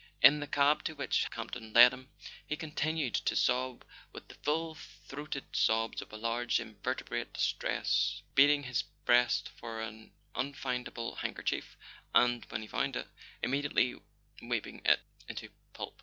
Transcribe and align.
In 0.23 0.39
the 0.39 0.47
cab 0.47 0.83
to 0.85 0.95
which 0.95 1.29
Campton 1.29 1.73
led 1.73 1.93
him, 1.93 2.09
he 2.47 2.55
continued 2.57 3.13
to 3.13 3.35
sob 3.35 3.85
with 4.11 4.29
the 4.29 4.33
full 4.33 4.73
throated 4.73 5.55
sobs 5.55 6.01
of 6.01 6.11
a 6.11 6.17
large 6.17 6.57
inverte¬ 6.57 7.03
brate 7.05 7.31
distress, 7.33 8.23
beating 8.33 8.63
his 8.63 8.81
breast 8.81 9.49
for 9.57 9.79
an 9.79 10.11
unfindable 10.33 11.17
handkerchief, 11.19 11.77
and, 12.15 12.45
when 12.45 12.63
he 12.63 12.67
found 12.67 12.95
it, 12.95 13.09
immediately 13.43 14.01
weeping 14.41 14.81
it 14.85 15.01
into 15.27 15.51
pulp. 15.73 15.93